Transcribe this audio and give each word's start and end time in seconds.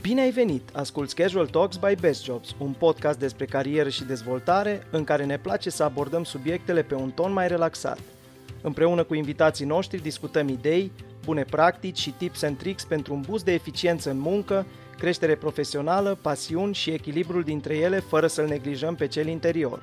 Bine 0.00 0.20
ai 0.20 0.30
venit! 0.30 0.70
Asculți 0.72 1.14
Casual 1.14 1.46
Talks 1.46 1.76
by 1.76 1.94
Best 2.00 2.24
Jobs, 2.24 2.54
un 2.58 2.72
podcast 2.72 3.18
despre 3.18 3.44
carieră 3.44 3.88
și 3.88 4.04
dezvoltare 4.04 4.86
în 4.90 5.04
care 5.04 5.24
ne 5.24 5.38
place 5.38 5.70
să 5.70 5.82
abordăm 5.82 6.24
subiectele 6.24 6.82
pe 6.82 6.94
un 6.94 7.10
ton 7.10 7.32
mai 7.32 7.48
relaxat. 7.48 7.98
Împreună 8.62 9.04
cu 9.04 9.14
invitații 9.14 9.66
noștri 9.66 10.02
discutăm 10.02 10.48
idei, 10.48 10.92
bune 11.24 11.44
practici 11.44 11.98
și 11.98 12.10
tips 12.10 12.42
and 12.42 12.58
tricks 12.58 12.84
pentru 12.84 13.14
un 13.14 13.20
boost 13.20 13.44
de 13.44 13.52
eficiență 13.52 14.10
în 14.10 14.18
muncă, 14.18 14.66
creștere 14.98 15.36
profesională, 15.36 16.18
pasiuni 16.22 16.74
și 16.74 16.90
echilibrul 16.90 17.42
dintre 17.42 17.76
ele 17.76 18.00
fără 18.00 18.26
să-l 18.26 18.46
neglijăm 18.46 18.94
pe 18.94 19.06
cel 19.06 19.26
interior. 19.26 19.82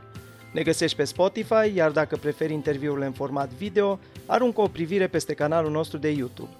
Ne 0.54 0.62
găsești 0.62 0.98
pe 0.98 1.04
Spotify, 1.04 1.74
iar 1.74 1.92
dacă 1.92 2.16
preferi 2.16 2.54
interviurile 2.54 3.06
în 3.06 3.14
format 3.14 3.50
video, 3.50 4.00
aruncă 4.26 4.62
o 4.62 4.68
privire 4.68 5.08
peste 5.08 5.34
canalul 5.34 5.72
nostru 5.72 5.98
de 5.98 6.10
YouTube. 6.10 6.52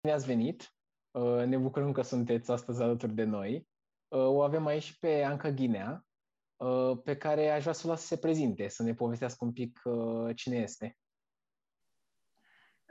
Bine 0.00 0.14
ați 0.14 0.26
venit! 0.26 0.68
Uh, 1.14 1.44
ne 1.44 1.58
bucurăm 1.58 1.92
că 1.92 2.02
sunteți 2.02 2.50
astăzi 2.50 2.82
alături 2.82 3.14
de 3.14 3.24
noi. 3.24 3.68
Uh, 4.08 4.26
o 4.26 4.42
avem 4.42 4.66
aici 4.66 4.98
pe 4.98 5.22
Anca 5.22 5.50
Ghinea, 5.50 6.04
uh, 6.56 6.98
pe 7.04 7.16
care 7.16 7.50
aș 7.50 7.60
vrea 7.60 7.72
să 7.72 7.86
o 7.86 7.90
las 7.90 8.00
să 8.00 8.06
se 8.06 8.16
prezinte, 8.16 8.68
să 8.68 8.82
ne 8.82 8.94
povestească 8.94 9.44
un 9.44 9.52
pic 9.52 9.80
cine 10.34 10.56
este. 10.56 10.98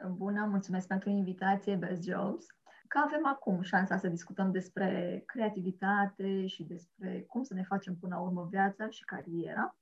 Bună, 0.09 0.45
mulțumesc 0.45 0.87
pentru 0.87 1.09
invitație, 1.09 1.75
Best 1.75 2.03
Jobs. 2.03 2.45
Că 2.87 2.97
avem 3.05 3.25
acum 3.25 3.61
șansa 3.61 3.97
să 3.97 4.07
discutăm 4.07 4.51
despre 4.51 5.23
creativitate 5.25 6.47
și 6.47 6.63
despre 6.63 7.21
cum 7.21 7.43
să 7.43 7.53
ne 7.53 7.63
facem 7.63 7.95
până 7.95 8.15
la 8.15 8.21
urmă 8.21 8.47
viața 8.51 8.89
și 8.89 9.03
cariera 9.03 9.77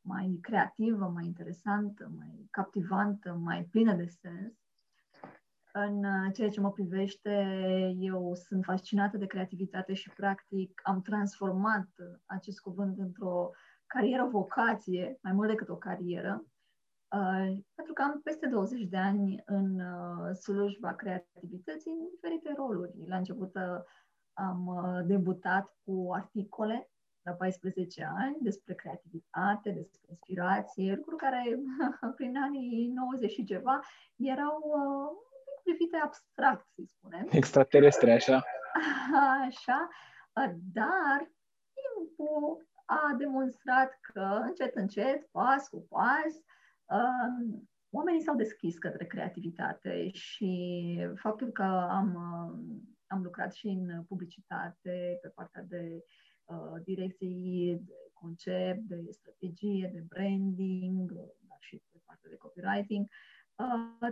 mai 0.00 0.38
creativă, 0.42 1.06
mai 1.08 1.24
interesantă, 1.24 2.12
mai 2.16 2.48
captivantă, 2.50 3.32
mai 3.32 3.64
plină 3.64 3.94
de 3.94 4.06
sens 4.06 4.63
în 5.76 6.04
uh, 6.04 6.32
ceea 6.34 6.48
ce 6.48 6.60
mă 6.60 6.70
privește, 6.70 7.46
eu 7.98 8.34
sunt 8.34 8.64
fascinată 8.64 9.16
de 9.16 9.26
creativitate 9.26 9.94
și, 9.94 10.10
practic, 10.16 10.80
am 10.84 11.00
transformat 11.02 11.88
acest 12.24 12.60
cuvânt 12.60 12.98
într-o 12.98 13.50
carieră, 13.86 14.28
vocație, 14.30 15.18
mai 15.22 15.32
mult 15.32 15.48
decât 15.48 15.68
o 15.68 15.76
carieră, 15.76 16.44
uh, 17.16 17.56
pentru 17.74 17.92
că 17.94 18.02
am 18.02 18.20
peste 18.24 18.46
20 18.46 18.82
de 18.82 18.96
ani 18.96 19.42
în 19.44 19.80
uh, 19.80 20.34
slujba 20.34 20.94
creativității 20.94 21.90
în 21.90 22.08
diferite 22.10 22.52
roluri. 22.56 22.92
La 23.06 23.16
început 23.16 23.54
uh, 23.54 23.82
am 24.32 24.66
uh, 24.66 25.06
debutat 25.06 25.76
cu 25.84 26.08
articole 26.12 26.90
la 27.22 27.32
14 27.32 28.08
ani 28.18 28.36
despre 28.40 28.74
creativitate, 28.74 29.70
despre 29.70 30.00
inspirație, 30.08 30.94
lucruri 30.94 31.22
care 31.22 31.58
prin 32.16 32.36
anii 32.36 32.86
90 32.86 33.30
și 33.30 33.44
ceva 33.44 33.80
erau 34.16 34.60
uh, 34.64 35.32
privite 35.64 35.96
abstract, 35.96 36.66
să 36.74 36.82
spunem. 36.86 37.26
Extraterestre, 37.40 38.12
așa. 38.12 38.44
Așa, 39.46 39.88
dar 40.72 41.30
timpul 41.72 42.68
a 42.84 43.14
demonstrat 43.18 43.98
că 44.00 44.40
încet, 44.42 44.74
încet, 44.74 45.28
pas 45.30 45.68
cu 45.68 45.86
pas, 45.88 46.32
um, 46.84 47.68
oamenii 47.90 48.22
s-au 48.22 48.36
deschis 48.36 48.78
către 48.78 49.06
creativitate 49.06 50.10
și 50.10 50.52
faptul 51.14 51.50
că 51.50 51.62
am, 51.90 52.16
am 53.06 53.22
lucrat 53.22 53.52
și 53.52 53.66
în 53.66 54.02
publicitate, 54.02 55.18
pe 55.22 55.28
partea 55.28 55.62
de 55.62 56.04
uh, 56.44 56.82
direcții, 56.84 57.80
de 57.84 58.10
concept, 58.12 58.80
de 58.80 59.06
strategie, 59.10 59.90
de 59.94 60.04
branding, 60.08 61.12
dar 61.48 61.58
și 61.60 61.82
pe 61.92 61.98
partea 62.04 62.30
de 62.30 62.36
copywriting, 62.36 63.06
Uh, 63.10 63.33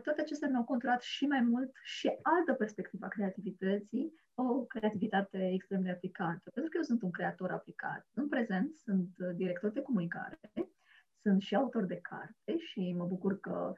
toate 0.03 0.21
acestea 0.21 0.48
mi-au 0.48 0.65
controlat 0.65 1.03
și 1.03 1.27
mai 1.27 1.41
mult 1.41 1.71
și 1.83 2.19
altă 2.23 2.53
perspectivă 2.53 3.07
a 3.07 3.09
creativității, 3.09 4.12
o 4.35 4.65
creativitate 4.65 5.51
extrem 5.53 5.83
de 5.83 5.91
aplicată. 5.91 6.51
Pentru 6.55 6.71
că 6.71 6.77
eu 6.77 6.83
sunt 6.83 7.03
un 7.03 7.11
creator 7.11 7.51
aplicat. 7.51 8.07
În 8.15 8.29
prezent 8.29 8.79
sunt 8.79 9.09
uh, 9.19 9.31
director 9.35 9.70
de 9.70 9.83
comunicare, 9.83 10.41
sunt 11.23 11.41
și 11.41 11.55
autor 11.55 11.85
de 11.85 12.01
carte 12.01 12.57
și 12.58 12.95
mă 12.97 13.05
bucur 13.05 13.41
că 13.41 13.73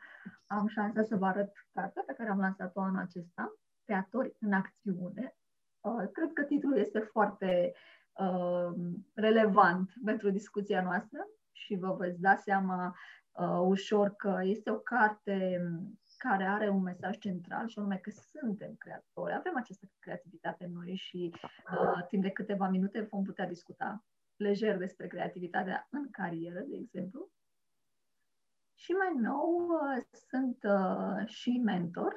am 0.46 0.66
șansa 0.66 1.02
să 1.02 1.16
vă 1.16 1.26
arăt 1.26 1.52
cartea 1.72 2.02
pe 2.06 2.12
care 2.12 2.30
am 2.30 2.38
lansat-o 2.38 2.80
anul 2.80 3.00
acesta, 3.00 3.58
Creatori 3.84 4.36
în 4.40 4.52
acțiune. 4.52 5.36
Uh, 5.80 6.08
cred 6.12 6.32
că 6.32 6.42
titlul 6.42 6.76
este 6.76 6.98
foarte 6.98 7.74
uh, 8.12 8.70
relevant 9.14 9.92
pentru 10.04 10.30
discuția 10.30 10.82
noastră 10.82 11.26
și 11.52 11.74
vă 11.74 11.96
veți 11.98 12.20
da 12.20 12.36
seama 12.36 12.96
uh, 13.34 13.60
ușor 13.60 14.14
că 14.16 14.40
este 14.42 14.70
o 14.70 14.78
carte 14.78 15.60
care 16.16 16.44
are 16.44 16.68
un 16.68 16.82
mesaj 16.82 17.18
central 17.18 17.68
și 17.68 17.78
anume 17.78 17.96
că 17.96 18.10
suntem 18.10 18.74
creatori, 18.74 19.34
avem 19.34 19.56
această 19.56 19.86
creativitate 19.98 20.64
în 20.64 20.72
noi 20.72 20.94
și 20.94 21.34
uh, 21.34 22.06
timp 22.08 22.22
de 22.22 22.30
câteva 22.30 22.68
minute 22.68 23.08
vom 23.10 23.24
putea 23.24 23.46
discuta 23.46 24.04
lejer 24.36 24.76
despre 24.76 25.06
creativitatea 25.06 25.86
în 25.90 26.10
carieră, 26.10 26.60
de 26.60 26.76
exemplu. 26.76 27.30
Și 28.74 28.92
mai 28.92 29.14
nou 29.14 29.66
uh, 29.66 30.04
sunt 30.28 30.62
uh, 30.62 31.26
și 31.26 31.60
mentor 31.64 32.14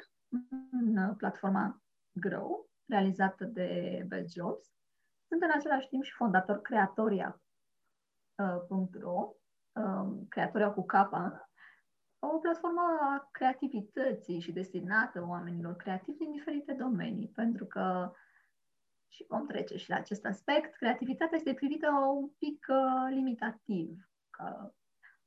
în 0.72 0.98
uh, 0.98 1.16
platforma 1.18 1.82
Grow, 2.12 2.70
realizată 2.86 3.46
de 3.46 4.04
Best 4.08 4.34
Jobs. 4.34 4.72
Sunt 5.28 5.42
în 5.42 5.52
același 5.56 5.88
timp 5.88 6.04
și 6.04 6.14
fondator 6.14 6.62
creatoria.ro, 6.62 7.38
um, 9.78 10.26
creatoria 10.30 10.72
cu 10.72 10.86
capa, 10.86 11.50
o 12.20 12.38
platformă 12.38 12.82
a 13.02 13.30
creativității 13.32 14.40
și 14.40 14.52
destinată 14.52 15.26
oamenilor 15.28 15.76
creativi 15.76 16.18
din 16.18 16.32
diferite 16.32 16.74
domenii, 16.74 17.28
pentru 17.28 17.66
că 17.66 18.12
și 19.08 19.26
vom 19.30 19.48
trece 19.48 19.78
și 19.78 19.90
la 19.90 19.96
acest 19.96 20.26
aspect, 20.26 20.76
creativitatea 20.76 21.38
este 21.38 21.54
privită 21.54 21.90
un 22.16 22.30
pic 22.38 22.66
uh, 22.70 23.08
limitativ, 23.10 24.10
că 24.30 24.72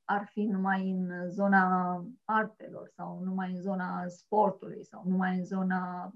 ar 0.04 0.26
fi 0.26 0.44
numai 0.44 0.90
în 0.90 1.30
zona 1.30 2.04
artelor 2.24 2.88
sau 2.88 3.18
numai 3.18 3.50
în 3.52 3.60
zona 3.60 4.08
sportului 4.08 4.84
sau 4.84 5.02
numai 5.06 5.36
în 5.36 5.44
zona, 5.44 6.12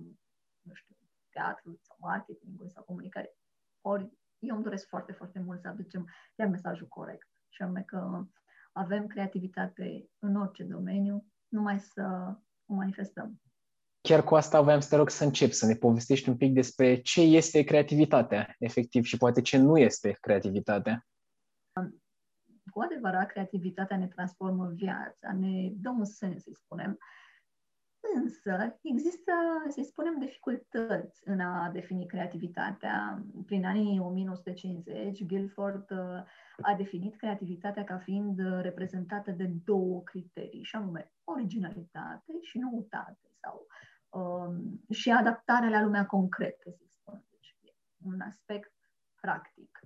nu 0.61 0.75
știu, 0.75 0.97
teatrului 1.31 1.79
sau 1.83 1.97
marketingului 2.01 2.71
sau 2.71 2.83
comunicării. 2.83 3.37
Ori 3.81 4.13
eu 4.39 4.55
îmi 4.55 4.65
doresc 4.65 4.89
foarte, 4.89 5.13
foarte 5.13 5.39
mult 5.39 5.61
să 5.61 5.69
aducem 5.69 6.09
chiar 6.37 6.49
mesajul 6.49 6.87
corect 6.87 7.29
și 7.55 7.63
anume 7.63 7.83
că 7.83 8.25
avem 8.73 9.07
creativitate 9.07 10.09
în 10.19 10.37
orice 10.37 10.65
domeniu, 10.65 11.27
numai 11.49 11.81
să 11.81 12.35
o 12.67 12.75
manifestăm. 12.75 13.41
Chiar 14.01 14.25
cu 14.25 14.35
asta 14.35 14.61
voiam 14.61 14.81
să 14.81 14.89
te 14.89 14.97
rog 14.97 15.11
să 15.11 15.25
încep, 15.25 15.51
să 15.51 15.67
ne 15.67 15.75
povestești 15.75 16.29
un 16.29 16.37
pic 16.37 16.53
despre 16.53 17.01
ce 17.01 17.21
este 17.21 17.63
creativitatea, 17.63 18.55
efectiv, 18.59 19.05
și 19.05 19.17
poate 19.17 19.41
ce 19.41 19.57
nu 19.57 19.79
este 19.79 20.17
creativitatea. 20.21 21.07
Cu 22.71 22.81
adevărat, 22.81 23.27
creativitatea 23.27 23.97
ne 23.97 24.09
transformă 24.09 24.69
viața, 24.69 25.33
ne 25.33 25.71
dă 25.75 25.89
un 25.89 26.05
sens, 26.05 26.43
să 26.43 26.51
spunem, 26.55 26.99
Însă 28.13 28.79
există, 28.83 29.33
să 29.69 29.83
spunem, 29.83 30.19
dificultăți 30.19 31.23
în 31.25 31.41
a 31.41 31.71
defini 31.73 32.07
creativitatea. 32.07 33.25
Prin 33.47 33.65
anii 33.65 33.99
1950, 33.99 35.25
Guilford 35.27 35.91
uh, 35.91 36.23
a 36.63 36.75
definit 36.77 37.17
creativitatea 37.17 37.85
ca 37.85 37.99
fiind 37.99 38.39
reprezentată 38.61 39.31
de 39.31 39.51
două 39.65 40.03
criterii, 40.03 40.63
și 40.63 40.77
anume 40.77 41.13
originalitate 41.25 42.33
și 42.41 42.59
noutate 42.59 43.31
sau 43.41 43.67
um, 44.21 44.81
și 44.91 45.11
adaptarea 45.11 45.69
la 45.69 45.83
lumea 45.83 46.07
concretă, 46.07 46.71
să 46.71 46.85
spunem. 46.89 47.25
Deci, 47.31 47.57
un 48.05 48.21
aspect 48.21 48.73
practic. 49.21 49.79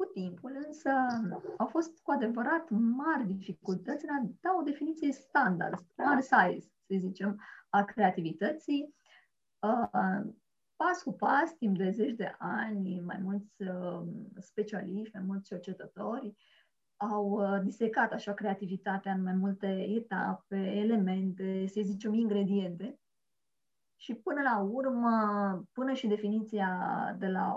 Cu 0.00 0.06
timpul, 0.06 0.62
însă, 0.66 0.90
au 1.56 1.66
fost 1.66 1.98
cu 2.02 2.10
adevărat 2.10 2.70
mari 2.70 3.26
dificultăți 3.26 4.04
în 4.04 4.14
a 4.14 4.30
da 4.40 4.56
o 4.58 4.62
definiție 4.62 5.12
standard, 5.12 5.86
mare 5.96 6.20
size, 6.20 6.70
să 6.86 6.94
zicem, 6.98 7.40
a 7.68 7.84
creativității. 7.84 8.94
Uh, 9.58 10.20
pas 10.76 11.02
cu 11.02 11.12
pas, 11.12 11.54
timp 11.58 11.76
de 11.76 11.90
zeci 11.90 12.14
de 12.14 12.34
ani, 12.38 13.00
mai 13.00 13.18
mulți 13.22 13.62
uh, 13.62 14.02
specialiști, 14.38 15.14
mai 15.16 15.24
mulți 15.26 15.48
cercetători 15.48 16.34
au 16.96 17.30
uh, 17.30 17.60
disecat 17.62 18.12
așa 18.12 18.34
creativitatea 18.34 19.12
în 19.12 19.22
mai 19.22 19.34
multe 19.34 19.86
etape, 19.96 20.56
elemente, 20.56 21.66
să 21.66 21.80
zicem 21.82 22.14
ingrediente. 22.14 22.98
Și 24.00 24.14
până 24.14 24.40
la 24.42 24.58
urmă, 24.58 25.10
până 25.72 25.92
și 25.92 26.06
definiția 26.06 26.68
de 27.18 27.26
la 27.26 27.56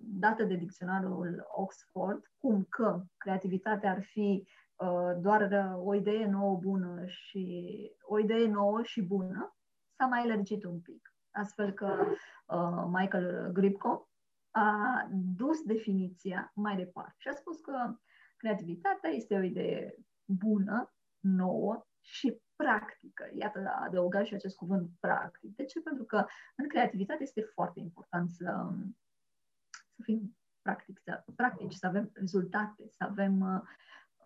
dată 0.00 0.44
de 0.44 0.54
dicționarul 0.54 1.46
Oxford, 1.54 2.32
cum 2.38 2.66
că 2.68 3.02
creativitatea 3.16 3.90
ar 3.90 4.02
fi 4.02 4.46
Uh, 4.78 5.12
doar 5.20 5.74
o 5.84 5.94
idee 5.94 6.26
nouă 6.26 6.56
bună 6.56 7.06
și 7.06 7.72
o 8.02 8.18
idee 8.18 8.46
nouă 8.46 8.82
și 8.82 9.02
bună, 9.02 9.56
s-a 9.96 10.06
mai 10.06 10.26
lărgit 10.26 10.64
un 10.64 10.80
pic. 10.80 11.14
Astfel 11.30 11.72
că 11.72 12.06
uh, 12.46 12.84
Michael 12.92 13.50
Gripko 13.52 14.08
a 14.50 15.06
dus 15.10 15.62
definiția 15.62 16.52
mai 16.54 16.76
departe 16.76 17.14
și 17.16 17.28
a 17.28 17.32
spus 17.32 17.60
că 17.60 17.96
creativitatea 18.36 19.10
este 19.10 19.34
o 19.34 19.42
idee 19.42 19.94
bună, 20.24 20.92
nouă 21.20 21.86
și 22.08 22.40
practică. 22.56 23.30
Iată, 23.34 23.72
adăugat 23.86 24.24
și 24.24 24.34
acest 24.34 24.56
cuvânt 24.56 24.90
practic. 25.00 25.56
De 25.56 25.64
ce? 25.64 25.80
Pentru 25.80 26.04
că 26.04 26.24
în 26.56 26.68
creativitate 26.68 27.22
este 27.22 27.40
foarte 27.40 27.80
important 27.80 28.30
să, 28.30 28.68
să 29.70 30.02
fim 30.02 30.36
practic, 30.62 31.00
să, 31.04 31.24
practici, 31.36 31.72
să 31.72 31.86
avem 31.86 32.10
rezultate, 32.12 32.88
să 32.88 33.04
avem, 33.04 33.40
uh, 33.40 33.60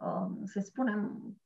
um, 0.08 0.44
să 0.44 0.61
spunem, 0.61 1.37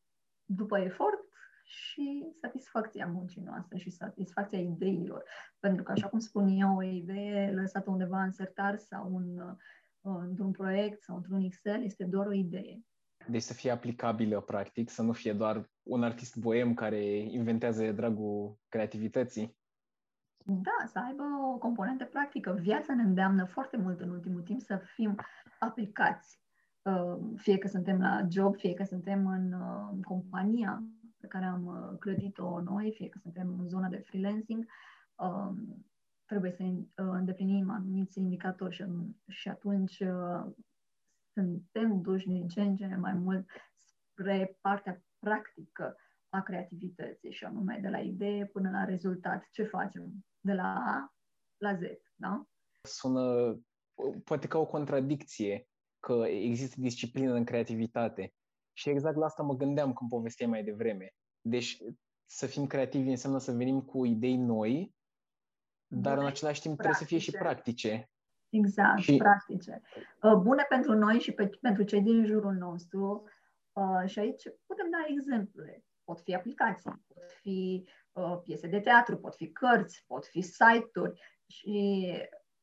după 0.44 0.78
efort 0.78 1.20
și 1.64 2.26
satisfacția 2.40 3.06
muncii 3.06 3.42
noastre 3.42 3.78
și 3.78 3.90
satisfacția 3.90 4.60
ideilor. 4.60 5.24
Pentru 5.58 5.82
că, 5.82 5.92
așa 5.92 6.08
cum 6.08 6.18
spun 6.18 6.48
eu, 6.48 6.76
o 6.76 6.82
idee 6.82 7.52
lăsată 7.52 7.90
undeva 7.90 8.22
în 8.22 8.32
sertar 8.32 8.76
sau 8.76 9.14
un, 9.14 9.38
uh, 9.38 9.56
într-un 10.00 10.50
proiect 10.50 11.02
sau 11.02 11.16
într-un 11.16 11.40
Excel 11.40 11.82
este 11.82 12.04
doar 12.04 12.26
o 12.26 12.32
idee. 12.32 12.80
Deci 13.28 13.42
să 13.42 13.54
fie 13.54 13.70
aplicabilă, 13.70 14.40
practic, 14.40 14.90
să 14.90 15.02
nu 15.02 15.12
fie 15.12 15.32
doar 15.32 15.70
un 15.82 16.02
artist 16.02 16.36
boem 16.36 16.74
care 16.74 17.04
inventează 17.16 17.82
de 17.82 17.92
dragul 17.92 18.58
creativității. 18.68 19.56
Da, 20.44 20.86
să 20.86 20.98
aibă 21.06 21.22
o 21.54 21.58
componentă 21.58 22.04
practică. 22.04 22.52
Viața 22.60 22.94
ne 22.94 23.02
îndeamnă 23.02 23.44
foarte 23.44 23.76
mult 23.76 24.00
în 24.00 24.10
ultimul 24.10 24.42
timp 24.42 24.60
să 24.60 24.80
fim 24.94 25.14
aplicați. 25.58 26.40
Uh, 26.82 27.18
fie 27.36 27.58
că 27.58 27.68
suntem 27.68 28.00
la 28.00 28.26
job, 28.30 28.56
fie 28.56 28.74
că 28.74 28.84
suntem 28.84 29.26
în 29.26 29.52
uh, 29.52 30.04
compania 30.04 30.82
pe 31.20 31.26
care 31.26 31.44
am 31.44 31.66
uh, 31.66 31.98
clădit-o 31.98 32.60
noi, 32.60 32.92
fie 32.96 33.08
că 33.08 33.18
suntem 33.22 33.56
în 33.58 33.68
zona 33.68 33.88
de 33.88 33.96
freelancing, 33.96 34.66
trebuie 36.24 36.50
să 36.50 36.62
îndeplinim 36.94 37.70
anumiți 37.70 38.18
indicatori 38.18 38.74
și, 38.74 38.84
și 39.28 39.48
atunci 39.48 40.02
suntem 41.36 42.00
duși 42.00 42.26
din 42.26 42.48
ce 42.48 42.60
în 42.60 42.76
ce 42.76 42.86
mai 42.86 43.12
mult 43.12 43.46
spre 43.74 44.58
partea 44.60 45.04
practică 45.18 45.96
a 46.28 46.42
creativității 46.42 47.32
și 47.32 47.44
anume 47.44 47.78
de 47.82 47.88
la 47.88 47.98
idee 47.98 48.46
până 48.46 48.70
la 48.70 48.84
rezultat. 48.84 49.48
Ce 49.50 49.64
facem? 49.64 50.12
De 50.40 50.52
la 50.52 50.74
A 50.74 51.14
la 51.56 51.74
Z, 51.74 51.80
da? 52.14 52.46
Sună 52.82 53.56
poate 54.24 54.46
ca 54.46 54.58
o 54.58 54.66
contradicție 54.66 55.68
că 56.00 56.24
există 56.26 56.80
disciplină 56.80 57.32
în 57.32 57.44
creativitate. 57.44 58.34
Și 58.72 58.88
exact 58.88 59.16
la 59.16 59.24
asta 59.24 59.42
mă 59.42 59.56
gândeam 59.56 59.92
când 59.92 60.10
povesteam 60.10 60.50
mai 60.50 60.64
devreme. 60.64 61.14
Deci 61.40 61.78
să 62.26 62.46
fim 62.46 62.66
creativi 62.66 63.08
înseamnă 63.08 63.38
să 63.38 63.52
venim 63.52 63.80
cu 63.80 64.04
idei 64.04 64.36
noi, 64.36 64.94
dar 65.86 66.14
Bune, 66.14 66.26
în 66.26 66.32
același 66.32 66.60
timp 66.60 66.76
practice. 66.76 67.04
trebuie 67.04 67.20
să 67.20 67.28
fie 67.28 67.38
și 67.38 67.44
practice. 67.44 68.10
Exact, 68.48 68.98
și... 68.98 69.16
practice. 69.16 69.82
Uh, 70.22 70.34
bune 70.34 70.64
pentru 70.68 70.92
noi 70.92 71.18
și 71.18 71.32
pe, 71.32 71.50
pentru 71.60 71.82
cei 71.82 72.02
din 72.02 72.24
jurul 72.24 72.52
nostru. 72.52 73.24
Uh, 73.72 74.02
și 74.08 74.18
aici 74.18 74.42
putem 74.66 74.90
da 74.90 74.98
exemple. 75.08 75.84
Pot 76.04 76.20
fi 76.20 76.34
aplicații, 76.34 76.90
pot 77.14 77.30
fi 77.40 77.88
uh, 78.12 78.38
piese 78.42 78.66
de 78.66 78.80
teatru, 78.80 79.16
pot 79.16 79.34
fi 79.34 79.52
cărți, 79.52 80.04
pot 80.06 80.26
fi 80.26 80.40
site-uri. 80.40 81.20
Și 81.46 82.04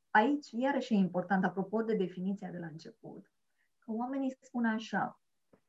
aici, 0.09 0.51
iarăși, 0.51 0.93
e 0.93 0.97
important, 0.97 1.43
apropo 1.43 1.81
de 1.81 1.95
definiția 1.95 2.49
de 2.49 2.57
la 2.57 2.65
început, 2.65 3.31
că 3.79 3.91
oamenii 3.91 4.37
spun 4.41 4.65
așa, 4.65 5.22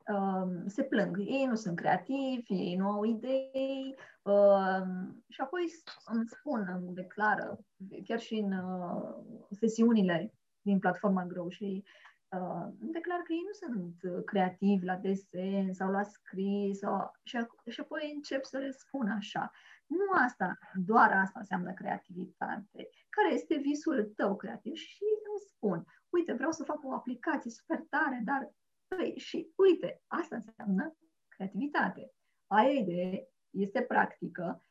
Um, 0.07 0.67
se 0.67 0.83
plâng. 0.83 1.19
Ei 1.19 1.45
nu 1.45 1.55
sunt 1.55 1.75
creativi, 1.75 2.53
ei 2.53 2.75
nu 2.75 2.89
au 2.89 3.03
idei 3.03 3.95
um, 4.21 5.23
și 5.29 5.41
apoi 5.41 5.63
îmi 6.05 6.27
spun, 6.27 6.67
îmi 6.73 6.93
declară, 6.93 7.59
chiar 8.03 8.19
și 8.19 8.35
în 8.35 8.51
uh, 8.51 9.15
sesiunile 9.49 10.33
din 10.61 10.79
platforma 10.79 11.25
Grow 11.25 11.49
și 11.49 11.83
uh, 12.29 12.67
îmi 12.79 12.91
declar 12.91 13.19
că 13.19 13.33
ei 13.33 13.43
nu 13.45 13.67
sunt 13.67 14.25
creativi 14.25 14.85
la 14.85 14.95
desen 14.95 15.73
sau 15.73 15.91
la 15.91 16.03
scris 16.03 16.77
sau, 16.77 17.11
și, 17.23 17.37
și 17.69 17.79
apoi 17.79 18.11
încep 18.15 18.43
să 18.43 18.57
le 18.57 18.71
spun 18.71 19.07
așa. 19.07 19.51
Nu 19.85 20.23
asta, 20.25 20.57
doar 20.73 21.11
asta 21.11 21.39
înseamnă 21.39 21.73
creativitate. 21.73 22.87
Care 23.09 23.33
este 23.33 23.55
visul 23.55 24.11
tău 24.15 24.35
creativ? 24.35 24.73
Și 24.73 25.03
îmi 25.29 25.43
spun, 25.47 25.85
uite, 26.09 26.33
vreau 26.33 26.51
să 26.51 26.63
fac 26.63 26.83
o 26.83 26.93
aplicație 26.93 27.51
super 27.51 27.85
tare, 27.89 28.21
dar 28.23 28.53
Păi, 28.87 29.13
și 29.17 29.51
uite, 29.55 30.01
asta 30.07 30.35
înseamnă 30.35 30.95
creativitate. 31.27 32.11
Aia 32.47 32.71
idee 32.71 33.27
este 33.49 33.81
practică, 33.81 34.65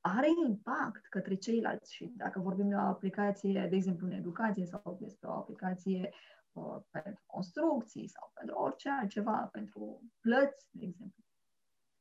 are 0.00 0.28
impact 0.46 1.06
către 1.06 1.34
ceilalți 1.34 1.94
și 1.94 2.12
dacă 2.16 2.40
vorbim 2.40 2.68
de 2.68 2.74
o 2.74 2.78
aplicație, 2.78 3.66
de 3.70 3.76
exemplu, 3.76 4.06
în 4.06 4.12
educație 4.12 4.64
sau 4.64 4.98
despre 5.00 5.28
o 5.28 5.32
aplicație 5.32 6.10
uh, 6.52 6.76
pentru 6.90 7.22
construcții 7.26 8.08
sau 8.08 8.30
pentru 8.34 8.56
orice 8.56 8.88
altceva, 8.90 9.48
pentru 9.52 10.02
plăți, 10.20 10.68
de 10.70 10.84
exemplu, 10.84 11.24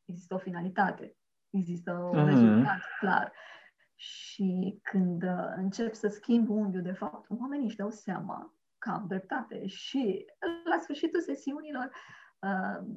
există 0.06 0.33
o 0.33 0.38
finalitate, 0.38 1.18
există 1.50 1.92
un 1.92 2.21
uh-huh. 2.21 2.25
rezultat 2.25 2.80
clar. 3.00 3.33
Și 3.95 4.80
când 4.81 5.24
uh, 5.24 5.54
încep 5.56 5.94
să 5.94 6.07
schimb 6.07 6.50
unghiul, 6.50 6.81
de 6.81 6.92
fapt, 6.92 7.30
oamenii 7.30 7.65
își 7.65 7.75
dau 7.75 7.89
seama 7.89 8.54
că 8.77 8.89
am 8.89 9.06
dreptate. 9.07 9.68
Și 9.68 10.25
la 10.68 10.78
sfârșitul 10.78 11.22
sesiunilor 11.22 11.92
uh, 12.40 12.88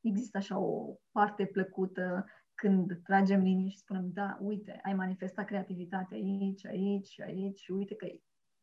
există 0.00 0.36
așa 0.38 0.58
o 0.58 0.94
parte 1.12 1.46
plăcută 1.46 2.24
când 2.54 3.00
tragem 3.04 3.40
linii 3.40 3.70
și 3.70 3.78
spunem, 3.78 4.10
da, 4.12 4.38
uite, 4.40 4.80
ai 4.82 4.94
manifestat 4.94 5.44
creativitate 5.44 6.14
aici, 6.14 6.66
aici, 6.66 7.20
aici 7.20 7.58
și 7.58 7.70
uite 7.70 7.94
că 7.94 8.06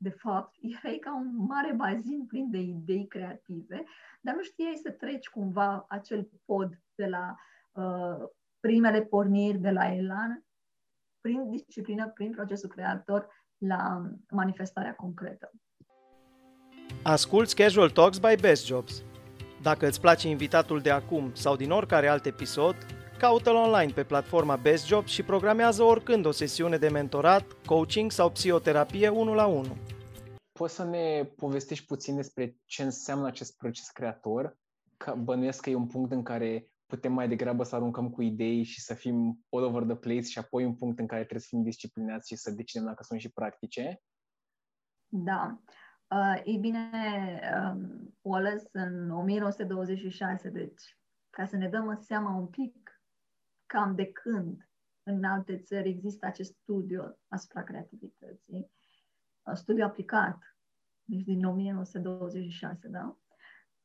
de 0.03 0.09
fapt, 0.09 0.55
erai 0.61 0.97
ca 0.97 1.15
un 1.15 1.35
mare 1.35 1.73
bazin 1.73 2.25
plin 2.25 2.49
de 2.49 2.57
idei 2.57 3.07
creative, 3.07 3.83
dar 4.21 4.35
nu 4.35 4.41
știai 4.41 4.79
să 4.83 4.91
treci 4.91 5.29
cumva 5.29 5.85
acel 5.89 6.29
pod 6.45 6.79
de 6.95 7.05
la 7.05 7.35
uh, 7.71 8.29
primele 8.59 9.01
porniri, 9.01 9.57
de 9.57 9.69
la 9.69 9.93
elan, 9.93 10.45
prin 11.21 11.49
disciplină, 11.49 12.09
prin 12.09 12.31
procesul 12.31 12.69
creator, 12.69 13.27
la 13.57 14.09
manifestarea 14.29 14.95
concretă. 14.95 15.51
Asculți 17.05 17.55
Casual 17.55 17.89
Talks 17.89 18.17
by 18.17 18.35
Best 18.41 18.65
Jobs. 18.65 19.03
Dacă 19.61 19.87
îți 19.87 20.01
place 20.01 20.27
invitatul 20.27 20.79
de 20.79 20.89
acum 20.89 21.33
sau 21.33 21.55
din 21.55 21.71
oricare 21.71 22.07
alt 22.07 22.25
episod, 22.25 22.75
caută-l 23.17 23.55
online 23.55 23.91
pe 23.91 24.03
platforma 24.03 24.55
Best 24.55 24.85
Jobs 24.85 25.11
și 25.11 25.23
programează 25.23 25.83
oricând 25.83 26.25
o 26.25 26.31
sesiune 26.31 26.77
de 26.77 26.89
mentorat, 26.89 27.51
coaching 27.65 28.11
sau 28.11 28.31
psihoterapie 28.31 29.09
1 29.09 29.33
la 29.33 29.45
1. 29.45 29.77
Poți 30.51 30.73
să 30.73 30.83
ne 30.83 31.23
povestești 31.35 31.85
puțin 31.85 32.15
despre 32.15 32.55
ce 32.65 32.83
înseamnă 32.83 33.27
acest 33.27 33.57
proces 33.57 33.89
creator? 33.89 34.57
Că 34.97 35.15
bănuiesc 35.17 35.61
că 35.61 35.69
e 35.69 35.75
un 35.75 35.87
punct 35.87 36.11
în 36.11 36.23
care 36.23 36.69
putem 36.85 37.13
mai 37.13 37.27
degrabă 37.27 37.63
să 37.63 37.75
aruncăm 37.75 38.09
cu 38.09 38.21
idei 38.21 38.63
și 38.63 38.81
să 38.81 38.93
fim 38.93 39.45
all 39.49 39.65
over 39.65 39.83
the 39.83 39.95
place 39.95 40.27
și 40.27 40.39
apoi 40.39 40.65
un 40.65 40.75
punct 40.75 40.99
în 40.99 41.07
care 41.07 41.21
trebuie 41.21 41.41
să 41.41 41.47
fim 41.49 41.63
disciplinați 41.63 42.27
și 42.27 42.35
să 42.35 42.51
decidem 42.51 42.85
dacă 42.85 43.03
sunt 43.03 43.19
și 43.19 43.31
practice? 43.31 44.01
Da. 45.07 45.59
Uh, 45.59 45.82
ei 46.43 46.57
bine, 46.57 46.89
um, 47.73 48.15
Wallace 48.21 48.63
în 48.71 49.11
1926, 49.11 50.49
deci 50.49 50.97
ca 51.29 51.45
să 51.45 51.55
ne 51.55 51.69
dăm 51.69 51.97
seama 52.01 52.35
un 52.35 52.47
pic 52.47 53.01
cam 53.65 53.95
de 53.95 54.05
când 54.05 54.69
în 55.03 55.23
alte 55.23 55.57
țări 55.57 55.89
există 55.89 56.25
acest 56.25 56.53
studiu 56.53 57.17
asupra 57.27 57.63
creativității, 57.63 58.71
uh, 59.43 59.53
studiu 59.53 59.83
aplicat, 59.83 60.57
deci 61.03 61.23
din 61.23 61.45
1926, 61.45 62.87
da? 62.87 63.17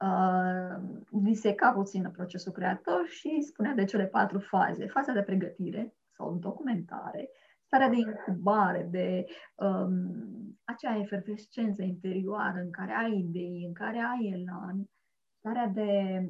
Uh, 0.01 1.01
diseca 1.11 1.73
puțin 1.73 2.11
procesul 2.11 2.53
creator 2.53 3.07
și 3.07 3.41
spunea 3.41 3.75
de 3.75 3.85
cele 3.85 4.07
patru 4.07 4.39
faze. 4.39 4.87
Faza 4.87 5.13
de 5.13 5.23
pregătire 5.23 5.95
sau 6.11 6.35
documentare, 6.35 7.31
starea 7.69 7.89
de 7.89 7.97
incubare, 7.97 8.83
de 8.91 9.25
um, 9.55 10.59
acea 10.65 10.97
efervescență 10.97 11.83
interioară 11.83 12.59
în 12.59 12.71
care 12.71 12.93
ai 12.93 13.19
idei, 13.19 13.65
în 13.67 13.73
care 13.73 13.99
ai 13.99 14.27
elan, 14.33 14.91
starea 15.39 15.67
de 15.67 16.23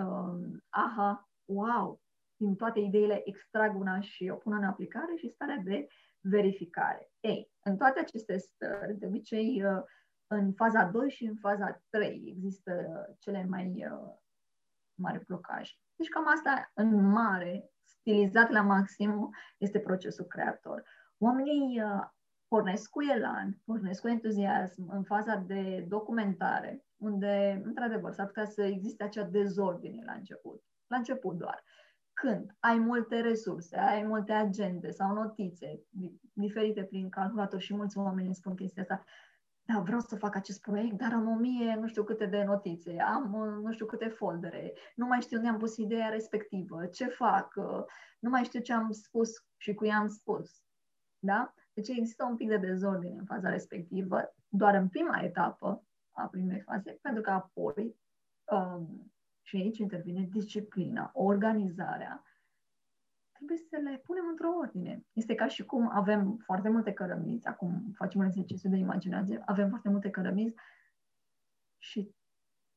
um, 0.00 0.64
aha, 0.68 1.28
wow, 1.44 2.00
din 2.36 2.56
toate 2.56 2.80
ideile 2.80 3.20
extrag 3.24 3.80
una 3.80 4.00
și 4.00 4.28
o 4.28 4.36
pun 4.36 4.52
în 4.52 4.64
aplicare 4.64 5.14
și 5.16 5.28
starea 5.28 5.60
de 5.64 5.86
verificare. 6.20 7.10
Ei, 7.20 7.50
în 7.62 7.76
toate 7.76 8.00
aceste 8.00 8.36
stări, 8.36 8.98
de 8.98 9.06
obicei, 9.06 9.64
uh, 9.64 9.82
în 10.26 10.52
faza 10.52 10.84
2 10.84 11.10
și 11.10 11.24
în 11.24 11.36
faza 11.36 11.82
3 11.88 12.32
există 12.36 12.72
cele 13.18 13.46
mai 13.48 13.86
uh, 13.90 14.14
mari 14.94 15.24
blocaje. 15.24 15.72
Deci 15.96 16.08
cam 16.08 16.28
asta 16.28 16.70
în 16.74 17.10
mare 17.10 17.70
stilizat 18.00 18.50
la 18.50 18.62
maxim 18.62 19.30
este 19.58 19.78
procesul 19.78 20.24
creator. 20.24 20.82
Oamenii 21.18 21.82
uh, 21.82 22.08
pornesc 22.48 22.90
cu 22.90 23.02
elan, 23.02 23.60
pornesc 23.64 24.00
cu 24.00 24.08
entuziasm 24.08 24.88
în 24.88 25.02
faza 25.02 25.36
de 25.36 25.84
documentare, 25.88 26.84
unde, 26.96 27.62
într-adevăr, 27.64 28.12
s-ar 28.12 28.26
putea 28.26 28.44
să 28.44 28.62
existe 28.62 29.04
acea 29.04 29.24
dezordine 29.24 30.02
la 30.04 30.12
început. 30.12 30.62
La 30.86 30.96
început 30.96 31.36
doar. 31.36 31.64
Când 32.12 32.56
ai 32.60 32.78
multe 32.78 33.20
resurse, 33.20 33.76
ai 33.76 34.02
multe 34.02 34.32
agende 34.32 34.90
sau 34.90 35.12
notițe 35.12 35.80
diferite 36.32 36.84
prin 36.84 37.08
calculator 37.08 37.60
și 37.60 37.74
mulți 37.74 37.98
oameni 37.98 38.26
îmi 38.26 38.34
spun 38.34 38.54
chestia 38.54 38.82
asta, 38.82 39.04
da, 39.64 39.80
vreau 39.80 40.00
să 40.00 40.16
fac 40.16 40.34
acest 40.34 40.60
proiect, 40.60 40.96
dar 40.96 41.12
am 41.12 41.28
o 41.28 41.34
mie, 41.34 41.74
nu 41.74 41.86
știu 41.86 42.04
câte 42.04 42.26
de 42.26 42.42
notițe, 42.42 43.00
am 43.00 43.30
nu 43.62 43.72
știu 43.72 43.86
câte 43.86 44.08
foldere, 44.08 44.72
nu 44.94 45.06
mai 45.06 45.20
știu 45.20 45.36
unde 45.36 45.48
am 45.48 45.58
pus 45.58 45.76
ideea 45.76 46.08
respectivă, 46.08 46.86
ce 46.86 47.06
fac, 47.06 47.54
nu 48.18 48.30
mai 48.30 48.44
știu 48.44 48.60
ce 48.60 48.72
am 48.72 48.90
spus 48.90 49.30
și 49.56 49.74
cu 49.74 49.84
i-am 49.84 50.08
spus. 50.08 50.62
Da? 51.18 51.54
Deci 51.72 51.88
există 51.88 52.24
un 52.24 52.36
pic 52.36 52.48
de 52.48 52.56
dezordine 52.56 53.18
în 53.18 53.24
faza 53.24 53.48
respectivă, 53.48 54.34
doar 54.48 54.74
în 54.74 54.88
prima 54.88 55.20
etapă 55.20 55.84
a 56.10 56.26
primei 56.26 56.60
faze, 56.60 56.98
pentru 57.02 57.22
că 57.22 57.30
apoi, 57.30 57.96
um, 58.44 59.12
și 59.42 59.56
aici 59.56 59.78
intervine 59.78 60.28
disciplina, 60.30 61.10
organizarea, 61.14 62.24
trebuie 63.40 63.68
să 63.68 63.76
le 63.76 64.02
punem 64.04 64.26
într-o 64.28 64.54
ordine. 64.60 65.06
Este 65.12 65.34
ca 65.34 65.46
și 65.46 65.64
cum 65.64 65.88
avem 65.92 66.36
foarte 66.44 66.68
multe 66.68 66.92
cărămizi, 66.92 67.46
acum 67.46 67.92
facem 67.94 68.20
un 68.20 68.26
exercițiu 68.26 68.70
de 68.70 68.76
imaginație, 68.76 69.42
avem 69.46 69.68
foarte 69.68 69.88
multe 69.88 70.10
cărămizi 70.10 70.54
și 71.78 72.14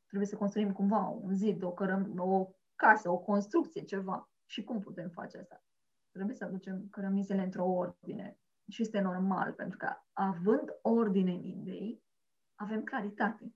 trebuie 0.08 0.28
să 0.28 0.38
construim 0.38 0.72
cumva 0.72 1.08
un 1.08 1.34
zid, 1.34 1.64
o, 1.64 1.72
cărăm, 1.72 2.20
o 2.20 2.50
casă, 2.76 3.10
o 3.10 3.18
construcție, 3.18 3.84
ceva. 3.84 4.30
Și 4.46 4.64
cum 4.64 4.80
putem 4.80 5.10
face 5.10 5.38
asta? 5.38 5.64
Trebuie 6.12 6.36
să 6.36 6.44
aducem 6.44 6.88
cărămizele 6.92 7.42
într-o 7.42 7.66
ordine. 7.66 8.38
Și 8.70 8.82
este 8.82 9.00
normal, 9.00 9.54
pentru 9.54 9.78
că 9.78 9.96
având 10.14 10.70
ordine 10.82 11.32
în 11.32 11.44
idei, 11.44 12.04
avem 12.56 12.84
claritate. 12.84 13.54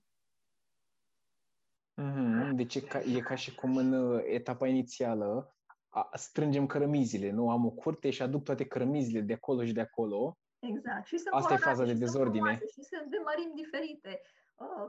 Mm-hmm. 2.02 2.54
Deci 2.54 2.74
e 2.74 2.80
ca, 2.80 3.00
e 3.00 3.20
ca 3.20 3.34
și 3.34 3.54
cum 3.54 3.76
în 3.76 3.92
uh, 3.92 4.22
etapa 4.26 4.66
inițială 4.66 5.57
a, 5.98 6.16
strângem 6.16 6.66
cărămizile, 6.66 7.30
nu? 7.30 7.50
Am 7.50 7.66
o 7.66 7.70
curte 7.70 8.10
și 8.10 8.22
aduc 8.22 8.44
toate 8.44 8.64
cărămizile 8.66 9.20
de 9.20 9.32
acolo 9.32 9.64
și 9.64 9.72
de 9.72 9.80
acolo. 9.80 10.38
Exact. 10.58 11.06
Și 11.06 11.18
sunt 11.18 11.34
Asta 11.34 11.54
e 11.54 11.56
faza 11.56 11.84
de 11.84 11.92
dezordine. 11.92 12.52
Și 12.72 12.82
sunt 12.90 13.06
de 13.10 13.20
mărimi 13.24 13.60
diferite. 13.62 14.20
Uh, 14.54 14.88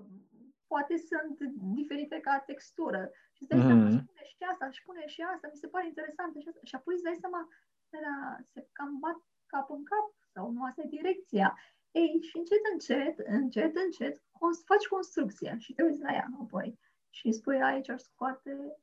poate 0.68 0.96
sunt 0.98 1.38
diferite 1.80 2.20
ca 2.20 2.44
textură. 2.52 3.12
Și 3.34 3.42
îți 3.42 3.50
dai 3.50 3.60
mm-hmm. 3.60 3.66
seama, 3.66 3.92
și 3.96 4.04
pune 4.06 4.24
și 4.32 4.44
asta, 4.52 4.70
și 4.76 4.82
pune 4.88 5.04
și 5.14 5.22
asta, 5.22 5.48
mi 5.52 5.62
se 5.64 5.68
pare 5.68 5.86
interesant. 5.88 6.32
Și, 6.42 6.48
asta. 6.48 6.62
și 6.70 6.76
apoi 6.76 6.94
îți 6.94 7.04
dai 7.04 7.18
seama, 7.24 7.42
da, 7.90 8.38
se 8.52 8.68
cam 8.72 8.98
bat 9.00 9.20
cap 9.46 9.68
în 9.78 9.84
cap 9.92 10.08
sau 10.34 10.52
nu 10.52 10.64
asta 10.64 10.82
e 10.82 10.98
direcția. 10.98 11.58
Ei, 11.92 12.22
și 12.28 12.38
încet, 12.38 12.64
încet, 12.74 13.16
încet, 13.40 13.76
încet, 13.86 14.24
cons- 14.32 14.64
faci 14.66 14.88
construcția 14.88 15.58
și 15.58 15.74
te 15.74 15.84
uiți 15.84 16.02
la 16.02 16.14
ea 16.14 16.28
apoi. 16.42 16.80
Și 17.10 17.32
spui, 17.32 17.62
aici 17.62 17.90
aș 17.90 18.02
scoate, 18.02 18.78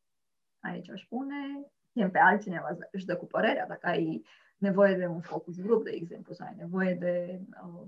aici 0.60 0.90
aș 0.90 1.02
pune, 1.08 1.70
timp 1.96 2.12
pe 2.12 2.18
altcineva 2.18 2.76
își 2.90 3.04
dă 3.04 3.16
cu 3.16 3.26
părerea, 3.26 3.66
dacă 3.66 3.86
ai 3.86 4.24
nevoie 4.56 4.94
de 4.94 5.06
un 5.06 5.20
focus 5.20 5.60
group, 5.60 5.84
de 5.84 5.90
exemplu, 5.90 6.34
sau 6.34 6.46
ai 6.46 6.54
nevoie 6.56 6.94
de 6.94 7.40
uh, 7.64 7.86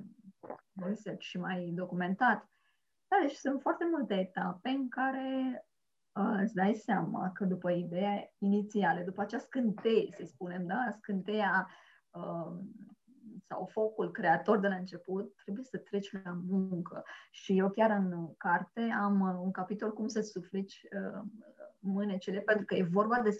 research 0.75 1.23
și 1.23 1.39
mai 1.39 1.73
documentat. 1.75 2.49
Da, 3.09 3.17
deci 3.23 3.35
sunt 3.35 3.61
foarte 3.61 3.85
multe 3.91 4.15
etape 4.15 4.69
în 4.69 4.89
care 4.89 5.67
uh, 6.13 6.39
îți 6.43 6.55
dai 6.55 6.75
seama 6.75 7.31
că 7.33 7.45
după 7.45 7.71
ideea 7.71 8.33
inițială, 8.39 9.03
după 9.05 9.21
acea 9.21 9.39
scânteie, 9.39 10.15
să 10.17 10.25
spunem, 10.25 10.67
da, 10.67 10.89
scânteia 10.91 11.69
uh, 12.11 12.59
sau 13.43 13.69
focul 13.73 14.11
creator 14.11 14.59
de 14.59 14.69
la 14.69 14.75
început, 14.75 15.35
trebuie 15.43 15.65
să 15.65 15.79
treci 15.79 16.13
la 16.25 16.39
muncă. 16.49 17.05
Și 17.31 17.59
eu 17.59 17.71
chiar 17.71 17.91
în 17.91 18.35
carte 18.37 18.81
am 19.01 19.41
un 19.43 19.51
capitol 19.51 19.93
cum 19.93 20.09
să 20.09 20.21
suflici 20.21 20.83
uh, 20.93 21.23
mânecele, 21.79 22.41
pentru 22.41 22.65
că 22.65 22.75
e 22.75 22.83
vorba 22.83 23.21
de 23.21 23.31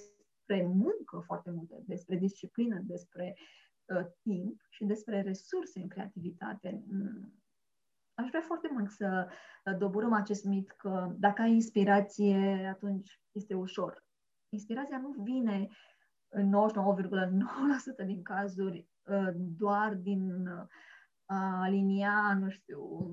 despre 0.49 0.67
muncă 0.67 1.23
foarte 1.27 1.51
multe, 1.51 1.83
despre 1.87 2.17
disciplină, 2.17 2.81
despre 2.83 3.37
uh, 3.85 4.07
timp 4.23 4.61
și 4.69 4.85
despre 4.85 5.21
resurse 5.21 5.81
în 5.81 5.89
creativitate. 5.89 6.83
Mm. 6.89 7.43
Aș 8.15 8.29
vrea 8.29 8.41
foarte 8.41 8.69
mult 8.73 8.91
să 8.91 9.29
uh, 9.65 9.77
doborâm 9.79 10.13
acest 10.13 10.45
mit 10.45 10.71
că 10.71 11.15
dacă 11.19 11.43
ai 11.43 11.53
inspirație, 11.53 12.67
atunci 12.75 13.21
este 13.33 13.55
ușor. 13.55 14.05
Inspirația 14.49 14.99
nu 14.99 15.23
vine 15.23 15.69
în 16.29 16.53
99,9% 18.03 18.07
din 18.07 18.23
cazuri 18.23 18.89
uh, 19.03 19.31
doar 19.35 19.95
din 19.95 20.47
uh, 20.47 20.67
a 21.25 21.61
alinia, 21.61 22.39
nu 22.41 22.51
știu, 22.51 23.11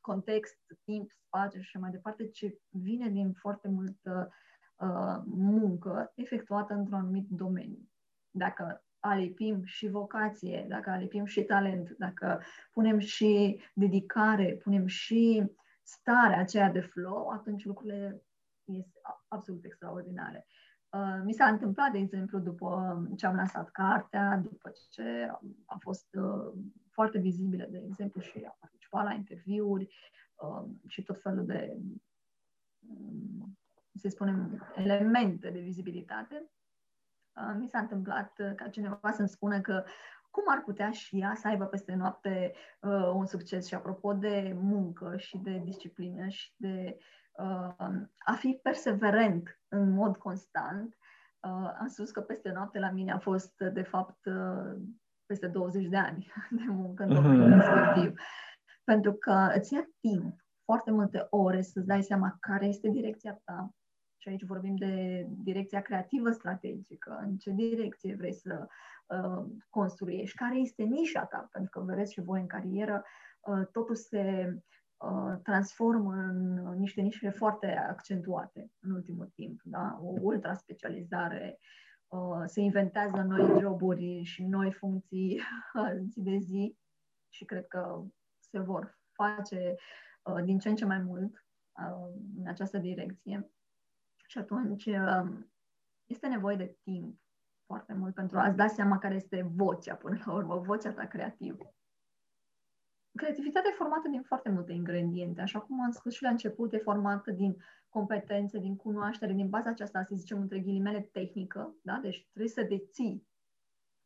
context, 0.00 0.58
timp, 0.84 1.10
spațiu 1.26 1.60
și 1.60 1.66
așa 1.66 1.78
mai 1.78 1.90
departe, 1.90 2.28
ci 2.28 2.46
vine 2.68 3.08
din 3.08 3.32
foarte 3.32 3.68
multă 3.68 4.32
uh, 4.80 5.22
muncă 5.24 6.12
efectuată 6.14 6.74
într-un 6.74 6.98
anumit 6.98 7.28
domeniu. 7.28 7.88
Dacă 8.30 8.82
alipim 9.00 9.64
și 9.64 9.88
vocație, 9.88 10.66
dacă 10.68 10.90
alipim 10.90 11.24
și 11.24 11.42
talent, 11.42 11.90
dacă 11.98 12.40
punem 12.72 12.98
și 12.98 13.60
dedicare, 13.74 14.60
punem 14.62 14.86
și 14.86 15.52
starea 15.82 16.38
aceea 16.38 16.70
de 16.70 16.80
flow, 16.80 17.28
atunci 17.28 17.64
lucrurile 17.64 18.22
este 18.64 19.00
absolut 19.28 19.64
extraordinare. 19.64 20.46
Uh, 20.90 21.20
mi 21.24 21.32
s-a 21.32 21.46
întâmplat, 21.46 21.92
de 21.92 21.98
exemplu, 21.98 22.38
după 22.38 22.98
ce 23.16 23.26
am 23.26 23.34
lansat 23.34 23.70
cartea, 23.70 24.36
după 24.36 24.72
ce 24.90 25.30
a 25.64 25.76
fost 25.80 26.14
uh, 26.14 26.52
foarte 26.90 27.18
vizibilă, 27.18 27.66
de 27.70 27.82
exemplu, 27.86 28.20
și 28.20 28.44
a 28.48 28.56
participat 28.60 29.04
la 29.04 29.12
interviuri 29.12 29.94
uh, 30.34 30.70
și 30.86 31.02
tot 31.02 31.20
felul 31.22 31.46
de 31.46 31.76
um, 32.88 33.58
să 33.98 34.08
spunem, 34.08 34.68
elemente 34.76 35.50
de 35.50 35.58
vizibilitate, 35.58 36.50
uh, 37.36 37.54
mi 37.58 37.68
s-a 37.68 37.78
întâmplat 37.78 38.38
uh, 38.38 38.54
ca 38.54 38.68
cineva 38.68 39.10
să-mi 39.12 39.28
spună 39.28 39.60
că 39.60 39.84
cum 40.30 40.44
ar 40.46 40.62
putea 40.64 40.90
și 40.90 41.20
ea 41.20 41.34
să 41.34 41.48
aibă 41.48 41.64
peste 41.64 41.94
noapte 41.94 42.52
uh, 42.80 43.10
un 43.14 43.26
succes. 43.26 43.66
Și 43.66 43.74
apropo 43.74 44.12
de 44.12 44.56
muncă 44.60 45.16
și 45.16 45.38
de 45.38 45.60
disciplină 45.64 46.28
și 46.28 46.52
de 46.56 46.98
uh, 47.32 47.74
a 48.18 48.32
fi 48.36 48.58
perseverent 48.62 49.60
în 49.68 49.90
mod 49.90 50.16
constant, 50.16 50.96
uh, 51.40 51.76
am 51.80 51.86
spus 51.86 52.10
că 52.10 52.20
peste 52.20 52.50
noapte 52.50 52.78
la 52.78 52.90
mine 52.90 53.12
a 53.12 53.18
fost, 53.18 53.56
de 53.72 53.82
fapt, 53.82 54.26
uh, 54.26 54.80
peste 55.26 55.46
20 55.46 55.86
de 55.86 55.96
ani 55.96 56.32
de 56.50 56.64
muncă 56.66 57.02
în 57.02 57.14
domeniul 57.14 57.52
mm-hmm. 57.52 57.66
respectiv. 57.66 58.20
Pentru 58.84 59.12
că 59.12 59.52
îți 59.54 59.74
ia 59.74 59.88
timp, 60.00 60.40
foarte 60.64 60.90
multe 60.90 61.26
ore 61.30 61.62
să-ți 61.62 61.86
dai 61.86 62.02
seama 62.02 62.36
care 62.40 62.66
este 62.66 62.88
direcția 62.88 63.40
ta, 63.44 63.70
și 64.18 64.28
aici 64.28 64.44
vorbim 64.44 64.76
de 64.76 65.26
direcția 65.28 65.80
creativă 65.80 66.30
strategică, 66.30 67.20
în 67.26 67.36
ce 67.36 67.50
direcție 67.50 68.14
vrei 68.14 68.32
să 68.32 68.66
uh, 69.06 69.44
construiești, 69.70 70.36
care 70.36 70.56
este 70.56 70.82
nișa 70.82 71.24
ta, 71.24 71.48
pentru 71.52 71.70
că 71.70 71.84
vedeți 71.86 72.12
și 72.12 72.20
voi 72.20 72.40
în 72.40 72.46
carieră, 72.46 73.04
uh, 73.40 73.66
totul 73.72 73.94
se 73.94 74.54
uh, 74.96 75.38
transformă 75.42 76.12
în 76.12 76.78
niște 76.78 77.00
nișe 77.00 77.30
foarte 77.30 77.66
accentuate 77.66 78.70
în 78.80 78.90
ultimul 78.90 79.30
timp, 79.34 79.60
da? 79.64 79.98
o 80.02 80.14
ultra 80.20 80.54
specializare, 80.54 81.58
uh, 82.08 82.42
se 82.44 82.60
inventează 82.60 83.22
noi 83.22 83.60
joburi 83.60 84.22
și 84.22 84.44
noi 84.44 84.72
funcții 84.72 85.40
zi 86.10 86.20
de 86.20 86.36
zi 86.36 86.76
și 87.28 87.44
cred 87.44 87.66
că 87.66 88.02
se 88.38 88.58
vor 88.58 88.98
face 89.12 89.74
uh, 90.22 90.44
din 90.44 90.58
ce 90.58 90.68
în 90.68 90.76
ce 90.76 90.84
mai 90.84 90.98
mult 90.98 91.44
uh, 91.78 92.08
în 92.38 92.46
această 92.46 92.78
direcție. 92.78 93.50
Și 94.30 94.38
atunci 94.38 94.86
um, 94.86 95.52
este 96.04 96.26
nevoie 96.26 96.56
de 96.56 96.76
timp 96.82 97.20
foarte 97.66 97.92
mult 97.92 98.14
pentru 98.14 98.38
a-ți 98.38 98.56
da 98.56 98.66
seama 98.66 98.98
care 98.98 99.14
este 99.14 99.50
vocea, 99.54 99.94
până 99.94 100.22
la 100.24 100.32
urmă, 100.32 100.58
vocea 100.58 100.92
ta 100.92 101.06
creativă. 101.06 101.74
Creativitatea 103.12 103.70
e 103.70 103.76
formată 103.76 104.08
din 104.08 104.22
foarte 104.22 104.50
multe 104.50 104.72
ingrediente, 104.72 105.40
așa 105.40 105.60
cum 105.60 105.82
am 105.82 105.90
spus 105.90 106.14
și 106.14 106.22
la 106.22 106.28
început, 106.28 106.72
e 106.72 106.78
formată 106.78 107.30
din 107.30 107.56
competențe, 107.88 108.58
din 108.58 108.76
cunoaștere, 108.76 109.32
din 109.32 109.48
baza 109.48 109.70
aceasta, 109.70 110.04
să 110.08 110.14
zicem, 110.14 110.40
între 110.40 110.60
ghilimele 110.60 111.00
tehnică, 111.00 111.74
da? 111.82 111.98
deci 112.02 112.26
trebuie 112.26 112.52
să 112.52 112.62
deții 112.62 113.26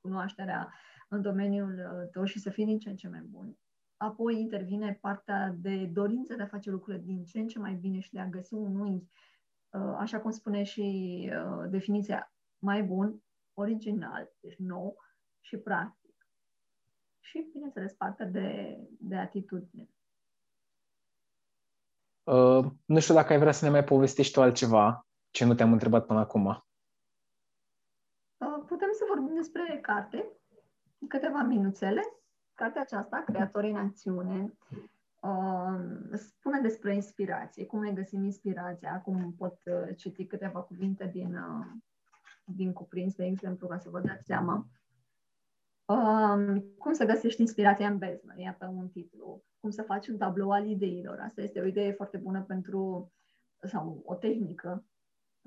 cunoașterea 0.01 0.75
în 1.09 1.23
domeniul 1.23 1.73
uh, 1.73 2.11
tău 2.11 2.25
și 2.25 2.39
să 2.39 2.51
fii 2.51 2.65
din 2.65 2.79
ce 2.79 2.91
în 2.91 2.97
ce 2.97 3.09
mai 3.09 3.21
bun. 3.21 3.57
Apoi 3.97 4.41
intervine 4.41 4.99
partea 5.01 5.55
de 5.57 5.87
dorință 5.87 6.35
de 6.35 6.43
a 6.43 6.47
face 6.47 6.71
lucrurile 6.71 7.03
din 7.03 7.25
ce 7.25 7.39
în 7.39 7.49
ce 7.49 7.59
mai 7.59 7.75
bine 7.75 7.99
și 7.99 8.13
de 8.13 8.21
a 8.21 8.29
găsi 8.29 8.55
un 8.55 8.81
unghi 8.81 9.05
Uh, 9.05 9.32
așa 9.79 10.21
cum 10.21 10.31
spune 10.31 10.63
și 10.63 10.83
uh, 11.33 11.71
definiția, 11.71 12.33
mai 12.59 12.83
bun, 12.83 13.23
original, 13.55 14.33
deci 14.41 14.57
nou 14.57 14.97
și 15.41 15.57
practic. 15.57 16.27
Și, 17.21 17.49
bineînțeles, 17.53 17.93
partea 17.93 18.27
de, 18.27 18.79
de 18.99 19.17
atitudine. 19.17 19.89
Uh, 22.23 22.65
nu 22.85 23.01
știu 23.01 23.15
dacă 23.15 23.33
ai 23.33 23.39
vrea 23.39 23.53
să 23.53 23.65
ne 23.65 23.71
mai 23.71 23.85
povestești 23.85 24.33
tu 24.33 24.43
altceva 24.43 25.07
ce 25.31 25.45
nu 25.45 25.55
te-am 25.55 25.73
întrebat 25.73 26.07
până 26.07 26.19
acum. 26.19 26.47
Uh, 26.47 26.61
putem 28.67 28.89
să 28.93 29.05
vorbim 29.09 29.35
despre 29.35 29.79
carte, 29.83 30.33
câteva 31.09 31.43
minuțele. 31.43 32.03
Cartea 32.55 32.81
aceasta, 32.81 33.23
Creatorii 33.27 33.71
în 33.71 33.77
acțiune, 33.77 34.57
uh, 34.71 34.79
spune 36.13 36.61
despre 36.61 36.95
inspirație, 36.95 37.67
cum 37.67 37.83
ne 37.83 37.93
găsim 37.93 38.25
inspirația, 38.25 38.93
acum 38.93 39.35
pot 39.35 39.61
uh, 39.65 39.97
citi 39.97 40.27
câteva 40.27 40.61
cuvinte 40.61 41.11
din, 41.13 41.35
uh, 41.35 41.67
din 42.45 42.73
cuprins, 42.73 43.15
de 43.15 43.25
exemplu, 43.25 43.67
ca 43.67 43.79
să 43.79 43.91
vă 43.91 44.01
dați 44.01 44.25
seama. 44.25 44.67
Um, 45.85 46.61
cum 46.79 46.93
să 46.93 47.05
găsești 47.05 47.41
inspirația 47.41 47.89
în 47.89 47.99
beznă, 47.99 48.35
ia 48.37 48.57
pe 48.59 48.65
un 48.65 48.89
titlu, 48.89 49.45
cum 49.61 49.71
să 49.71 49.83
faci 49.83 50.09
un 50.09 50.17
tablou 50.17 50.51
al 50.51 50.67
ideilor. 50.67 51.19
Asta 51.19 51.41
este 51.41 51.61
o 51.61 51.67
idee 51.67 51.93
foarte 51.93 52.17
bună 52.17 52.43
pentru, 52.43 53.13
sau 53.63 54.03
o 54.05 54.15
tehnică, 54.15 54.87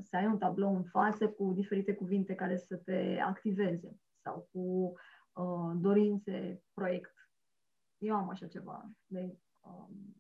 să 0.03 0.15
ai 0.15 0.25
un 0.25 0.38
tablou 0.38 0.75
în 0.75 0.84
față 0.84 1.29
cu 1.29 1.53
diferite 1.53 1.94
cuvinte 1.94 2.36
care 2.36 2.58
să 2.58 2.75
te 2.75 3.20
activeze 3.25 4.00
sau 4.22 4.50
cu 4.51 4.94
uh, 5.34 5.72
dorințe, 5.75 6.63
proiect. 6.74 7.13
Eu 7.98 8.15
am 8.15 8.29
așa 8.29 8.48
ceva, 8.48 8.89
de, 9.05 9.38
um, 9.66 10.16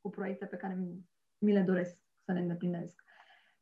cu 0.00 0.10
proiecte 0.10 0.46
pe 0.46 0.56
care 0.56 0.74
mi, 0.74 1.08
mi 1.38 1.52
le 1.52 1.62
doresc 1.62 1.98
să 2.24 2.32
le 2.32 2.38
îndeplinesc. 2.38 3.04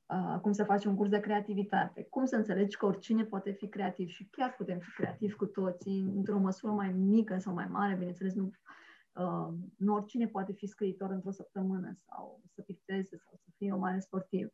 Uh, 0.07 0.39
cum 0.41 0.53
să 0.53 0.65
faci 0.65 0.85
un 0.85 0.97
curs 0.97 1.11
de 1.11 1.21
creativitate, 1.21 2.03
cum 2.03 2.25
să 2.25 2.37
înțelegi 2.37 2.77
că 2.77 2.87
oricine 2.87 3.25
poate 3.25 3.51
fi 3.51 3.69
creativ 3.69 4.09
și 4.09 4.29
chiar 4.31 4.55
putem 4.55 4.79
fi 4.79 4.91
creativi 4.91 5.35
cu 5.35 5.47
toții, 5.47 6.01
într-o 6.01 6.39
măsură 6.39 6.73
mai 6.73 6.93
mică 6.93 7.39
sau 7.39 7.55
mai 7.55 7.67
mare, 7.67 7.95
bineînțeles, 7.95 8.35
nu, 8.35 8.51
uh, 9.13 9.55
nu 9.77 9.95
oricine 9.95 10.27
poate 10.27 10.53
fi 10.53 10.67
scriitor 10.67 11.11
într-o 11.11 11.31
săptămână 11.31 11.99
sau 12.07 12.43
să 12.55 12.63
picteze 12.63 13.17
sau 13.17 13.35
să 13.37 13.49
fie 13.57 13.73
o 13.73 13.79
mare 13.79 13.99
sportiv. 13.99 14.49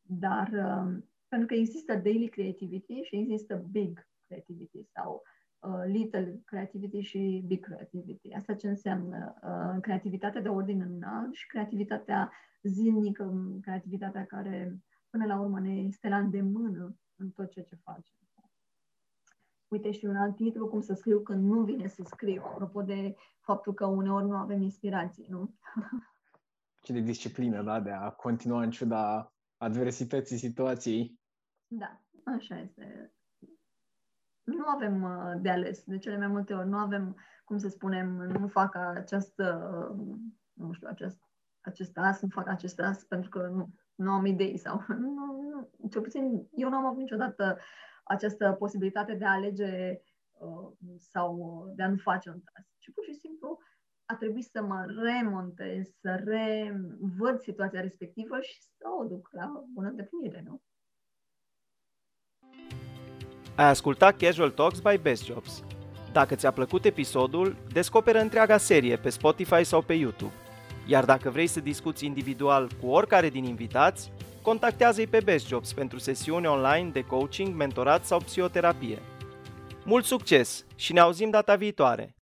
Dar 0.00 0.48
uh, 0.48 1.02
pentru 1.28 1.46
că 1.46 1.54
există 1.54 1.94
daily 1.94 2.28
creativity 2.28 3.00
și 3.02 3.16
există 3.16 3.66
big 3.70 4.08
creativity 4.26 4.84
sau 4.92 5.22
uh, 5.24 5.37
little 5.86 6.42
creativity 6.44 7.00
și 7.00 7.44
big 7.46 7.64
creativity. 7.64 8.32
Asta 8.32 8.54
ce 8.54 8.68
înseamnă? 8.68 9.34
Uh, 9.42 9.80
creativitatea 9.80 10.40
de 10.40 10.48
ordine 10.48 10.84
înalt 10.84 11.34
și 11.34 11.46
creativitatea 11.46 12.32
zilnică, 12.62 13.56
creativitatea 13.60 14.26
care 14.26 14.78
până 15.10 15.26
la 15.26 15.40
urmă 15.40 15.60
ne 15.60 15.74
este 15.74 16.08
la 16.08 16.18
îndemână 16.18 16.96
în 17.16 17.30
tot 17.30 17.50
ceea 17.50 17.64
ce 17.64 17.74
facem. 17.74 18.16
Uite 19.68 19.90
și 19.90 20.04
un 20.04 20.16
alt 20.16 20.36
titlu, 20.36 20.68
cum 20.68 20.80
să 20.80 20.94
scriu 20.94 21.20
când 21.20 21.44
nu 21.44 21.60
vine 21.64 21.86
să 21.86 22.02
scriu, 22.04 22.42
apropo 22.44 22.82
de 22.82 23.14
faptul 23.40 23.74
că 23.74 23.86
uneori 23.86 24.26
nu 24.26 24.36
avem 24.36 24.62
inspirație, 24.62 25.26
nu? 25.28 25.54
Ce 26.82 26.92
de 26.92 27.00
disciplină, 27.00 27.62
da, 27.62 27.80
de 27.80 27.90
a 27.90 28.10
continua 28.10 28.62
în 28.62 28.70
ciuda 28.70 29.32
adversității 29.56 30.36
situației. 30.36 31.20
Da, 31.66 32.00
așa 32.24 32.60
este. 32.60 33.12
Nu 34.56 34.64
avem 34.66 35.02
uh, 35.02 35.32
de 35.40 35.50
ales, 35.50 35.84
de 35.84 35.98
cele 35.98 36.18
mai 36.18 36.26
multe 36.26 36.54
ori. 36.54 36.68
Nu 36.68 36.76
avem, 36.76 37.16
cum 37.44 37.58
să 37.58 37.68
spunem, 37.68 38.08
nu 38.40 38.46
fac 38.46 38.74
această, 38.74 39.44
nu 40.52 40.72
știu, 40.72 40.88
acest, 40.90 41.20
acest 41.60 41.96
as, 41.96 42.20
nu 42.20 42.28
fac 42.28 42.48
acest 42.48 42.80
as 42.80 43.04
pentru 43.04 43.30
că 43.30 43.48
nu, 43.52 43.68
nu 43.94 44.10
am 44.10 44.26
idei 44.26 44.58
sau 44.58 44.84
nu, 45.16 45.40
nu, 45.50 45.88
cel 45.88 46.02
puțin 46.02 46.48
eu 46.50 46.68
nu 46.68 46.76
am 46.76 46.86
avut 46.86 46.98
niciodată 46.98 47.58
această 48.04 48.52
posibilitate 48.58 49.14
de 49.14 49.24
a 49.24 49.32
alege 49.32 50.00
uh, 50.32 50.70
sau 50.98 51.64
de 51.76 51.82
a 51.82 51.88
nu 51.88 51.96
face 51.96 52.28
un 52.28 52.40
task, 52.40 52.68
ci 52.78 52.92
pur 52.94 53.04
și 53.04 53.14
simplu 53.14 53.58
a 54.04 54.16
trebuit 54.16 54.44
să 54.44 54.62
mă 54.62 54.84
remontez, 55.02 55.88
să 56.00 56.22
revăd 56.24 57.40
situația 57.40 57.80
respectivă 57.80 58.40
și 58.40 58.62
să 58.62 58.84
o 59.00 59.04
duc 59.04 59.28
la 59.32 59.64
bună 59.74 59.88
îndeplinire, 59.88 60.42
nu? 60.46 60.62
Ai 63.58 63.68
ascultat 63.68 64.16
Casual 64.16 64.50
Talks 64.50 64.78
by 64.78 64.98
Best 65.02 65.24
Jobs. 65.24 65.62
Dacă 66.12 66.34
ți-a 66.34 66.50
plăcut 66.50 66.84
episodul, 66.84 67.56
descoperă 67.72 68.18
întreaga 68.18 68.56
serie 68.56 68.96
pe 68.96 69.08
Spotify 69.08 69.64
sau 69.64 69.82
pe 69.82 69.92
YouTube. 69.92 70.32
Iar 70.86 71.04
dacă 71.04 71.30
vrei 71.30 71.46
să 71.46 71.60
discuți 71.60 72.04
individual 72.04 72.70
cu 72.80 72.86
oricare 72.86 73.28
din 73.28 73.44
invitați, 73.44 74.10
contactează-i 74.42 75.06
pe 75.06 75.20
Best 75.24 75.46
Jobs 75.46 75.72
pentru 75.72 75.98
sesiuni 75.98 76.46
online 76.46 76.90
de 76.92 77.04
coaching, 77.04 77.54
mentorat 77.54 78.04
sau 78.04 78.18
psihoterapie. 78.18 78.98
Mult 79.84 80.04
succes 80.04 80.64
și 80.76 80.92
ne 80.92 81.00
auzim 81.00 81.30
data 81.30 81.54
viitoare! 81.54 82.14